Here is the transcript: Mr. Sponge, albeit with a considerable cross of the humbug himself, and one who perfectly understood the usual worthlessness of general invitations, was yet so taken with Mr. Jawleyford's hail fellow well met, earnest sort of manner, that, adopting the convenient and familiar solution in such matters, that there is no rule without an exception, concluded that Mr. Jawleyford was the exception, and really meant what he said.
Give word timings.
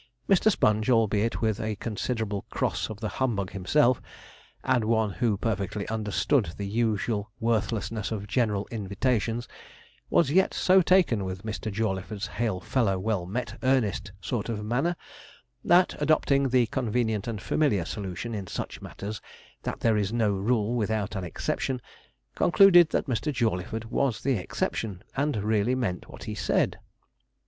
Mr. 0.27 0.49
Sponge, 0.49 0.89
albeit 0.89 1.41
with 1.43 1.59
a 1.59 1.75
considerable 1.75 2.43
cross 2.49 2.89
of 2.89 2.99
the 3.01 3.07
humbug 3.07 3.51
himself, 3.51 4.01
and 4.63 4.83
one 4.85 5.11
who 5.11 5.37
perfectly 5.37 5.87
understood 5.89 6.47
the 6.57 6.65
usual 6.65 7.29
worthlessness 7.39 8.11
of 8.11 8.25
general 8.25 8.67
invitations, 8.71 9.47
was 10.09 10.31
yet 10.31 10.55
so 10.55 10.81
taken 10.81 11.23
with 11.23 11.43
Mr. 11.43 11.71
Jawleyford's 11.71 12.25
hail 12.25 12.59
fellow 12.59 12.97
well 12.97 13.27
met, 13.27 13.59
earnest 13.61 14.11
sort 14.19 14.49
of 14.49 14.65
manner, 14.65 14.95
that, 15.63 15.93
adopting 16.01 16.49
the 16.49 16.65
convenient 16.65 17.27
and 17.27 17.39
familiar 17.39 17.85
solution 17.85 18.33
in 18.33 18.47
such 18.47 18.81
matters, 18.81 19.21
that 19.61 19.81
there 19.81 19.97
is 19.97 20.11
no 20.11 20.31
rule 20.33 20.73
without 20.73 21.15
an 21.15 21.23
exception, 21.23 21.79
concluded 22.33 22.89
that 22.89 23.05
Mr. 23.05 23.31
Jawleyford 23.31 23.85
was 23.91 24.23
the 24.23 24.33
exception, 24.33 25.03
and 25.15 25.43
really 25.43 25.75
meant 25.75 26.09
what 26.09 26.23
he 26.23 26.33
said. 26.33 26.79